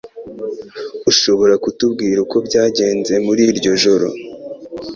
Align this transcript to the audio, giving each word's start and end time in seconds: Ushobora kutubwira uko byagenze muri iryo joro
Ushobora 1.11 1.53
kutubwira 1.63 2.17
uko 2.25 2.37
byagenze 2.47 3.13
muri 3.25 3.41
iryo 3.51 3.71
joro 3.83 4.07